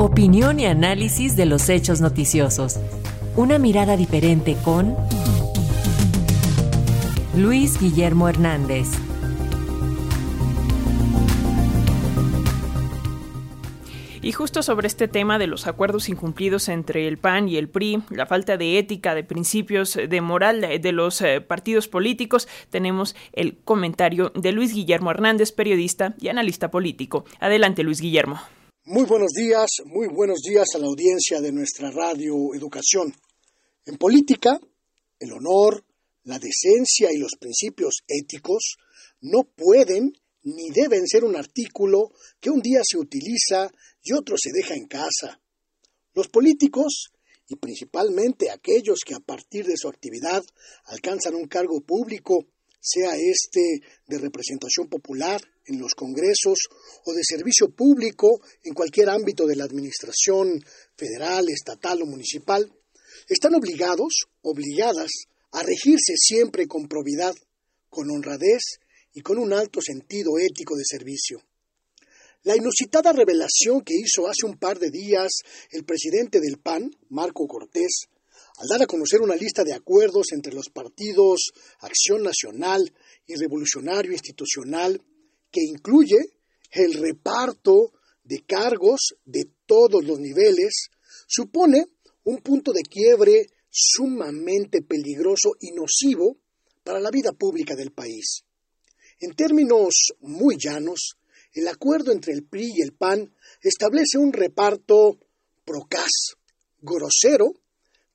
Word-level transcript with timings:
Opinión 0.00 0.58
y 0.58 0.64
análisis 0.64 1.36
de 1.36 1.44
los 1.44 1.68
hechos 1.68 2.00
noticiosos. 2.00 2.80
Una 3.36 3.58
mirada 3.58 3.98
diferente 3.98 4.56
con 4.64 4.96
Luis 7.36 7.78
Guillermo 7.78 8.26
Hernández. 8.26 8.88
Y 14.22 14.32
justo 14.32 14.62
sobre 14.62 14.86
este 14.86 15.06
tema 15.06 15.38
de 15.38 15.46
los 15.46 15.66
acuerdos 15.66 16.08
incumplidos 16.08 16.70
entre 16.70 17.06
el 17.06 17.18
PAN 17.18 17.50
y 17.50 17.58
el 17.58 17.68
PRI, 17.68 18.02
la 18.08 18.24
falta 18.24 18.56
de 18.56 18.78
ética, 18.78 19.14
de 19.14 19.22
principios, 19.22 19.98
de 20.08 20.20
moral 20.22 20.62
de 20.80 20.92
los 20.92 21.20
eh, 21.20 21.42
partidos 21.42 21.88
políticos, 21.88 22.48
tenemos 22.70 23.14
el 23.34 23.58
comentario 23.58 24.32
de 24.34 24.52
Luis 24.52 24.72
Guillermo 24.72 25.10
Hernández, 25.10 25.52
periodista 25.52 26.14
y 26.18 26.28
analista 26.28 26.70
político. 26.70 27.26
Adelante, 27.38 27.82
Luis 27.82 28.00
Guillermo. 28.00 28.40
Muy 28.84 29.04
buenos 29.04 29.32
días, 29.32 29.68
muy 29.84 30.08
buenos 30.08 30.38
días 30.40 30.68
a 30.74 30.78
la 30.78 30.86
audiencia 30.86 31.42
de 31.42 31.52
nuestra 31.52 31.90
radio 31.90 32.54
Educación. 32.54 33.14
En 33.84 33.98
política, 33.98 34.58
el 35.18 35.32
honor, 35.32 35.84
la 36.24 36.38
decencia 36.38 37.12
y 37.12 37.18
los 37.18 37.32
principios 37.38 37.98
éticos 38.08 38.78
no 39.20 39.42
pueden 39.44 40.14
ni 40.44 40.70
deben 40.70 41.06
ser 41.06 41.24
un 41.24 41.36
artículo 41.36 42.10
que 42.40 42.48
un 42.48 42.62
día 42.62 42.80
se 42.82 42.96
utiliza 42.96 43.70
y 44.02 44.14
otro 44.14 44.36
se 44.38 44.50
deja 44.50 44.74
en 44.74 44.86
casa. 44.86 45.38
Los 46.14 46.28
políticos, 46.28 47.12
y 47.48 47.56
principalmente 47.56 48.50
aquellos 48.50 49.00
que 49.04 49.14
a 49.14 49.20
partir 49.20 49.66
de 49.66 49.76
su 49.76 49.88
actividad 49.88 50.42
alcanzan 50.86 51.34
un 51.34 51.48
cargo 51.48 51.82
público, 51.82 52.46
sea 52.80 53.16
este 53.16 53.82
de 54.06 54.18
representación 54.18 54.88
popular 54.88 55.40
en 55.66 55.78
los 55.78 55.94
congresos 55.94 56.58
o 57.04 57.12
de 57.12 57.22
servicio 57.22 57.68
público 57.70 58.40
en 58.64 58.74
cualquier 58.74 59.10
ámbito 59.10 59.46
de 59.46 59.56
la 59.56 59.64
administración 59.64 60.64
federal, 60.96 61.48
estatal 61.48 62.02
o 62.02 62.06
municipal, 62.06 62.72
están 63.28 63.54
obligados, 63.54 64.24
obligadas, 64.42 65.10
a 65.52 65.62
regirse 65.62 66.14
siempre 66.16 66.66
con 66.66 66.88
probidad, 66.88 67.34
con 67.88 68.10
honradez 68.10 68.62
y 69.12 69.20
con 69.20 69.38
un 69.38 69.52
alto 69.52 69.80
sentido 69.80 70.38
ético 70.38 70.76
de 70.76 70.84
servicio. 70.84 71.42
La 72.42 72.56
inusitada 72.56 73.12
revelación 73.12 73.82
que 73.82 73.94
hizo 73.94 74.26
hace 74.26 74.46
un 74.46 74.56
par 74.56 74.78
de 74.78 74.90
días 74.90 75.30
el 75.72 75.84
presidente 75.84 76.40
del 76.40 76.58
PAN, 76.58 76.90
Marco 77.10 77.46
Cortés, 77.46 78.08
al 78.60 78.68
dar 78.68 78.82
a 78.82 78.86
conocer 78.86 79.22
una 79.22 79.36
lista 79.36 79.64
de 79.64 79.72
acuerdos 79.72 80.32
entre 80.32 80.52
los 80.52 80.68
partidos 80.68 81.50
Acción 81.80 82.22
Nacional 82.22 82.92
y 83.26 83.34
Revolucionario 83.36 84.12
Institucional, 84.12 85.00
que 85.50 85.62
incluye 85.62 86.18
el 86.70 86.92
reparto 86.92 87.92
de 88.22 88.44
cargos 88.46 89.14
de 89.24 89.44
todos 89.64 90.04
los 90.04 90.18
niveles, 90.18 90.90
supone 91.26 91.86
un 92.24 92.42
punto 92.42 92.72
de 92.72 92.82
quiebre 92.82 93.46
sumamente 93.70 94.82
peligroso 94.82 95.52
y 95.58 95.72
nocivo 95.72 96.36
para 96.84 97.00
la 97.00 97.10
vida 97.10 97.32
pública 97.32 97.74
del 97.74 97.92
país. 97.92 98.42
En 99.20 99.34
términos 99.34 100.12
muy 100.20 100.56
llanos, 100.58 101.16
el 101.54 101.66
acuerdo 101.66 102.12
entre 102.12 102.34
el 102.34 102.44
PRI 102.44 102.72
y 102.76 102.82
el 102.82 102.92
PAN 102.92 103.34
establece 103.62 104.18
un 104.18 104.34
reparto 104.34 105.18
procas, 105.64 106.36
grosero, 106.82 107.54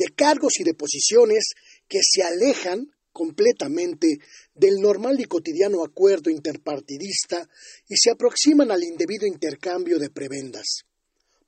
de 0.00 0.14
cargos 0.14 0.58
y 0.58 0.64
de 0.64 0.72
posiciones 0.72 1.50
que 1.86 2.00
se 2.02 2.22
alejan 2.22 2.90
completamente 3.12 4.18
del 4.54 4.76
normal 4.80 5.20
y 5.20 5.24
cotidiano 5.24 5.84
acuerdo 5.84 6.30
interpartidista 6.30 7.46
y 7.86 7.96
se 7.98 8.10
aproximan 8.10 8.70
al 8.70 8.82
indebido 8.82 9.26
intercambio 9.26 9.98
de 9.98 10.08
prebendas. 10.08 10.84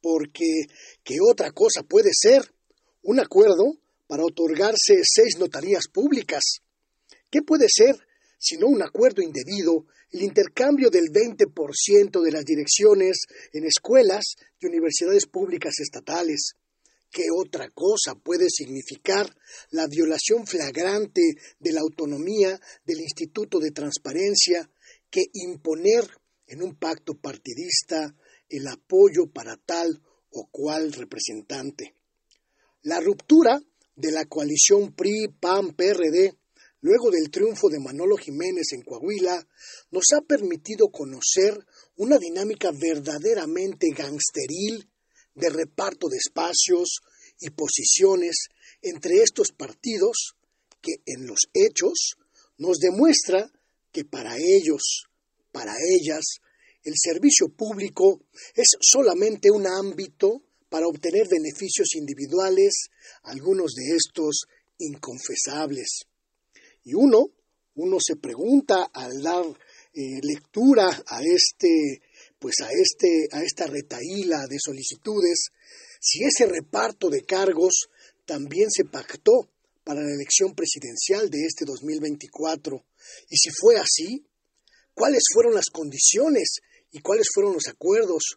Porque, 0.00 0.66
¿qué 1.02 1.16
otra 1.20 1.50
cosa 1.50 1.82
puede 1.82 2.10
ser? 2.12 2.42
Un 3.02 3.18
acuerdo 3.18 3.64
para 4.06 4.22
otorgarse 4.22 5.00
seis 5.02 5.38
notarías 5.38 5.88
públicas. 5.92 6.60
¿Qué 7.28 7.42
puede 7.42 7.66
ser 7.68 7.96
sino 8.38 8.68
un 8.68 8.80
acuerdo 8.80 9.22
indebido 9.22 9.86
el 10.12 10.22
intercambio 10.22 10.88
del 10.88 11.06
20% 11.06 12.22
de 12.22 12.30
las 12.30 12.44
direcciones 12.44 13.22
en 13.52 13.64
escuelas 13.64 14.36
y 14.60 14.66
universidades 14.66 15.26
públicas 15.26 15.80
estatales? 15.80 16.54
¿Qué 17.10 17.24
otra 17.34 17.70
cosa 17.70 18.14
puede 18.14 18.50
significar 18.50 19.34
la 19.70 19.86
violación 19.86 20.46
flagrante 20.46 21.22
de 21.58 21.72
la 21.72 21.80
autonomía 21.80 22.60
del 22.84 23.00
Instituto 23.00 23.58
de 23.58 23.70
Transparencia 23.70 24.70
que 25.10 25.24
imponer 25.32 26.04
en 26.46 26.62
un 26.62 26.76
pacto 26.76 27.14
partidista 27.14 28.14
el 28.48 28.66
apoyo 28.68 29.30
para 29.32 29.56
tal 29.56 30.02
o 30.30 30.48
cual 30.50 30.92
representante? 30.92 31.94
La 32.82 33.00
ruptura 33.00 33.60
de 33.96 34.12
la 34.12 34.26
coalición 34.26 34.94
PRI-PAN-PRD, 34.94 36.36
luego 36.80 37.10
del 37.10 37.30
triunfo 37.30 37.68
de 37.68 37.80
Manolo 37.80 38.16
Jiménez 38.16 38.72
en 38.72 38.82
Coahuila, 38.82 39.48
nos 39.90 40.04
ha 40.12 40.20
permitido 40.20 40.88
conocer 40.88 41.66
una 41.96 42.18
dinámica 42.18 42.70
verdaderamente 42.72 43.88
gangsteril 43.96 44.88
de 45.36 45.48
reparto 45.50 46.08
de 46.08 46.16
espacios 46.16 47.00
y 47.40 47.50
posiciones 47.50 48.48
entre 48.82 49.22
estos 49.22 49.52
partidos 49.52 50.34
que 50.80 50.94
en 51.06 51.26
los 51.26 51.40
hechos 51.52 52.16
nos 52.58 52.78
demuestra 52.78 53.50
que 53.92 54.04
para 54.04 54.36
ellos, 54.36 55.04
para 55.52 55.74
ellas, 55.88 56.24
el 56.82 56.94
servicio 56.96 57.48
público 57.48 58.20
es 58.54 58.76
solamente 58.80 59.50
un 59.50 59.66
ámbito 59.66 60.42
para 60.68 60.86
obtener 60.86 61.26
beneficios 61.28 61.94
individuales, 61.94 62.88
algunos 63.22 63.72
de 63.74 63.96
estos 63.96 64.46
inconfesables. 64.78 66.06
Y 66.84 66.94
uno, 66.94 67.30
uno 67.74 67.96
se 68.00 68.16
pregunta 68.16 68.90
al 68.92 69.22
dar 69.22 69.44
eh, 69.92 70.20
lectura 70.22 70.86
a 71.06 71.22
este, 71.22 72.00
pues 72.38 72.56
a 72.62 72.68
este, 72.70 73.28
a 73.32 73.42
esta 73.42 73.66
retaíla 73.66 74.46
de 74.48 74.58
solicitudes, 74.58 75.48
si 76.00 76.24
ese 76.24 76.46
reparto 76.46 77.08
de 77.08 77.24
cargos 77.24 77.88
también 78.24 78.70
se 78.70 78.84
pactó 78.84 79.50
para 79.84 80.02
la 80.02 80.12
elección 80.12 80.54
presidencial 80.54 81.30
de 81.30 81.46
este 81.46 81.64
2024. 81.64 82.84
Y 83.30 83.36
si 83.36 83.50
fue 83.50 83.76
así, 83.76 84.26
¿cuáles 84.94 85.22
fueron 85.32 85.54
las 85.54 85.66
condiciones 85.70 86.58
y 86.90 87.00
cuáles 87.00 87.28
fueron 87.32 87.54
los 87.54 87.68
acuerdos? 87.68 88.36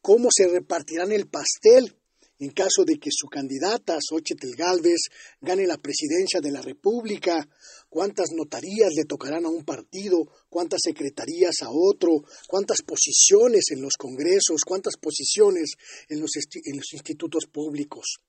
cómo 0.00 0.28
se 0.34 0.48
repartirán 0.48 1.12
el 1.12 1.28
pastel 1.28 1.96
en 2.40 2.50
caso 2.52 2.84
de 2.86 2.98
que 2.98 3.10
su 3.12 3.28
candidata, 3.28 3.98
Xochitl 4.00 4.56
Galvez, 4.56 5.08
gane 5.42 5.66
la 5.66 5.76
presidencia 5.76 6.40
de 6.40 6.50
la 6.50 6.62
República, 6.62 7.46
cuántas 7.90 8.30
notarías 8.32 8.94
le 8.96 9.04
tocarán 9.04 9.44
a 9.44 9.50
un 9.50 9.62
partido, 9.62 10.26
cuántas 10.48 10.80
secretarías 10.82 11.60
a 11.62 11.68
otro, 11.70 12.24
cuántas 12.48 12.80
posiciones 12.80 13.64
en 13.72 13.82
los 13.82 13.92
congresos, 13.98 14.62
cuántas 14.66 14.96
posiciones 14.96 15.72
los, 16.08 16.30
en 16.64 16.76
los 16.78 16.92
institutos 16.94 17.44
públicos. 17.52 18.20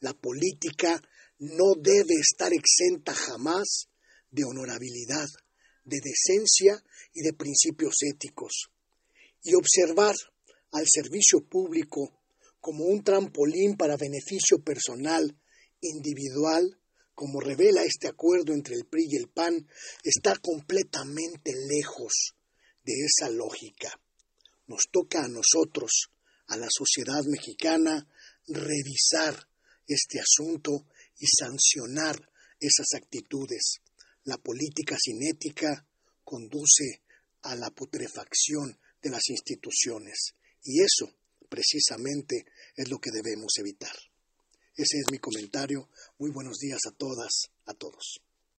La 0.00 0.14
política 0.14 1.00
no 1.40 1.74
debe 1.78 2.14
estar 2.14 2.52
exenta 2.54 3.12
jamás 3.12 3.88
de 4.30 4.44
honorabilidad, 4.44 5.28
de 5.84 6.00
decencia 6.00 6.82
y 7.12 7.20
de 7.20 7.34
principios 7.34 7.96
éticos. 8.10 8.70
Y 9.42 9.54
observar 9.54 10.14
al 10.72 10.86
servicio 10.86 11.40
público 11.40 12.19
como 12.60 12.84
un 12.84 13.02
trampolín 13.02 13.76
para 13.76 13.96
beneficio 13.96 14.62
personal, 14.62 15.36
individual, 15.80 16.78
como 17.14 17.40
revela 17.40 17.84
este 17.84 18.08
acuerdo 18.08 18.52
entre 18.52 18.76
el 18.76 18.86
PRI 18.86 19.06
y 19.10 19.16
el 19.16 19.28
PAN, 19.28 19.68
está 20.02 20.36
completamente 20.36 21.52
lejos 21.54 22.34
de 22.82 22.92
esa 23.04 23.30
lógica. 23.30 24.00
Nos 24.66 24.88
toca 24.90 25.24
a 25.24 25.28
nosotros, 25.28 26.10
a 26.46 26.56
la 26.56 26.68
sociedad 26.70 27.22
mexicana, 27.26 28.08
revisar 28.46 29.48
este 29.86 30.20
asunto 30.20 30.86
y 31.18 31.26
sancionar 31.26 32.30
esas 32.58 32.94
actitudes. 32.94 33.80
La 34.24 34.38
política 34.38 34.96
sin 34.98 35.22
ética 35.22 35.86
conduce 36.24 37.02
a 37.42 37.54
la 37.56 37.70
putrefacción 37.70 38.78
de 39.02 39.10
las 39.10 39.28
instituciones. 39.28 40.34
Y 40.62 40.82
eso, 40.82 41.12
precisamente, 41.50 42.46
es 42.76 42.88
lo 42.88 42.98
que 42.98 43.10
debemos 43.10 43.52
evitar. 43.58 43.94
Ese 44.74 44.96
es 44.96 45.10
mi 45.10 45.18
comentario. 45.18 45.90
Muy 46.18 46.30
buenos 46.30 46.56
días 46.58 46.80
a 46.88 46.96
todas, 46.96 47.50
a 47.66 47.74
todos. 47.74 48.22